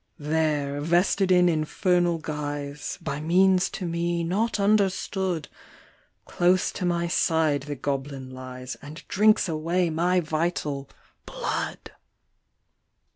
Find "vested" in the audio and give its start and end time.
0.81-1.31